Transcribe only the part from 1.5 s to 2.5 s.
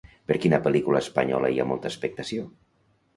hi ha molta expectació?